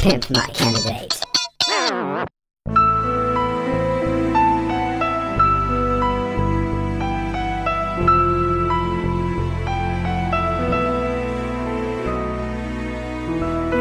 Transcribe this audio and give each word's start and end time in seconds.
Pimp 0.00 0.30
my 0.30 0.46
candidate. 0.56 1.20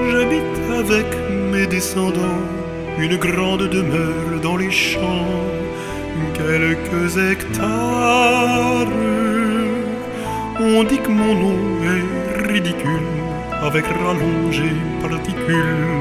J'habite 0.10 0.58
avec 0.72 1.06
mes 1.52 1.68
descendants 1.68 2.24
une 2.98 3.18
grande 3.18 3.70
demeure 3.70 4.42
dans 4.42 4.58
les 4.58 4.72
champs, 4.72 5.28
quelques 6.34 7.16
hectares. 7.16 8.88
On 10.60 10.84
dit 10.84 10.98
que 10.98 11.10
mon 11.10 11.36
nom 11.36 11.60
est 11.84 12.48
ridicule, 12.52 13.06
avec 13.62 13.86
rallongé 13.86 14.72
particules. 15.00 15.97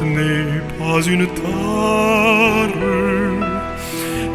Ce 0.00 0.04
n'est 0.06 0.62
pas 0.78 1.02
une 1.06 1.26
tare. 1.26 2.72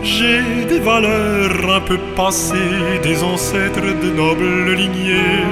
J'ai 0.03 0.66
des 0.70 0.77
valeurs 0.77 1.77
un 1.77 1.81
peu 1.81 1.98
passées, 2.16 2.99
des 3.02 3.23
ancêtres 3.23 3.91
de 4.04 4.12
nobles 4.12 4.73
lignées, 4.76 5.43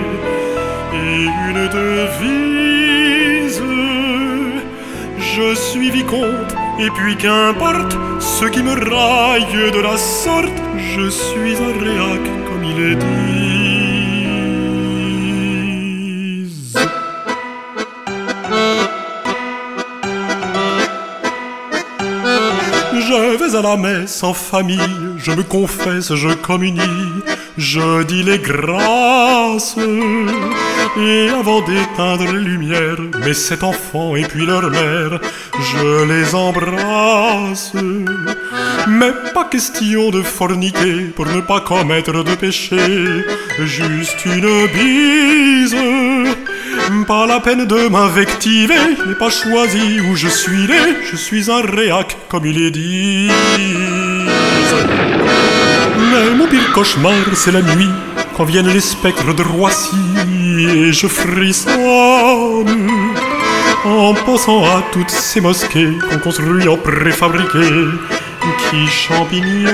et 0.93 1.23
une 1.49 1.67
devise. 1.79 3.63
Je 5.17 5.55
suis 5.55 5.89
vicomte, 5.89 6.53
et 6.80 6.91
puis 6.91 7.16
qu'importe 7.17 7.97
ce 8.19 8.45
qui 8.45 8.61
me 8.61 8.75
raille 8.95 9.71
de 9.71 9.81
la 9.81 9.97
sorte, 9.97 10.61
je 10.95 11.09
suis 11.09 11.55
un 11.55 11.73
réac 11.85 12.23
comme 12.47 12.63
il 12.63 12.80
est 12.91 12.97
dit. 12.97 13.82
Je 23.13 23.38
vais 23.38 23.56
à 23.56 23.61
la 23.61 23.78
messe 23.78 24.23
en 24.23 24.33
famille, 24.33 24.80
je 25.17 25.31
me 25.31 25.44
confesse, 25.44 26.16
je 26.16 26.30
communie, 26.30 26.81
je 27.57 28.03
dis 28.03 28.23
les 28.23 28.39
grâces. 28.39 29.75
Et 30.97 31.29
avant 31.29 31.61
d'éteindre 31.61 32.31
les 32.31 32.41
lumières, 32.41 32.99
mes 33.25 33.33
sept 33.33 33.63
enfants 33.63 34.15
et 34.15 34.23
puis 34.23 34.45
leur 34.45 34.69
mère, 34.69 35.19
je 35.59 36.05
les 36.05 36.35
embrasse. 36.35 37.73
Mais 38.87 39.11
pas 39.33 39.45
question 39.45 40.11
de 40.11 40.21
forniquer 40.21 41.11
pour 41.15 41.25
ne 41.25 41.41
pas 41.41 41.61
commettre 41.61 42.23
de 42.23 42.35
péché, 42.35 43.23
juste 43.59 44.25
une 44.25 44.67
bise. 44.67 45.75
Pas 47.07 47.25
la 47.25 47.39
peine 47.39 47.65
de 47.65 47.87
m'invectiver, 47.87 48.75
n'est 49.07 49.15
pas 49.15 49.29
choisi 49.29 49.99
où 50.01 50.15
je 50.15 50.27
suis 50.27 50.67
né, 50.67 50.97
je 51.11 51.15
suis 51.15 51.49
un 51.51 51.61
réac 51.61 52.17
comme 52.29 52.45
il 52.45 52.61
est 52.61 52.71
dit. 52.71 53.29
Mon 56.37 56.47
pire 56.47 56.71
cauchemar, 56.73 57.13
c'est 57.33 57.51
la 57.51 57.61
nuit, 57.61 57.89
quand 58.35 58.43
viennent 58.43 58.67
les 58.67 58.81
spectres 58.81 59.33
de 59.33 59.41
Roissy, 59.41 59.95
et 60.59 60.91
je 60.91 61.07
frissonne 61.07 61.75
en 63.85 64.13
pensant 64.13 64.63
à 64.63 64.83
toutes 64.91 65.09
ces 65.09 65.39
mosquées 65.39 65.97
qu'on 66.09 66.19
construit 66.19 66.67
en 66.67 66.77
préfabriqué, 66.77 67.87
qui 68.69 68.87
champignonnent. 68.87 69.65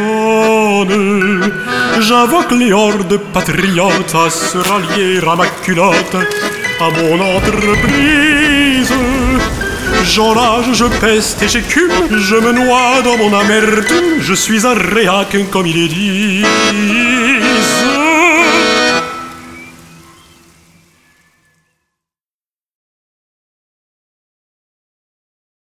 J'invoque 1.99 2.51
les 2.51 2.71
hordes 2.71 3.19
patriotes 3.33 4.15
à 4.15 4.29
se 4.29 4.57
rallier 4.57 5.19
à 5.27 5.35
ma 5.35 5.47
culotte, 5.47 6.15
à 6.79 6.89
mon 6.91 7.19
entreprise. 7.37 8.48
J'enrage, 10.19 10.73
je 10.73 10.83
peste 10.99 11.41
et 11.43 11.47
j'écume, 11.47 11.93
je 12.11 12.35
me 12.35 12.51
noie 12.51 13.01
dans 13.05 13.15
mon 13.15 13.33
amertume, 13.33 14.19
je 14.19 14.33
suis 14.33 14.67
un 14.67 14.73
réac 14.73 15.37
comme 15.49 15.65
il 15.65 15.77
est 15.77 15.87
dit. 15.87 17.18